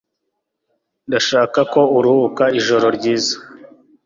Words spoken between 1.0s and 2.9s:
Ndashaka ko uruhuka ijoro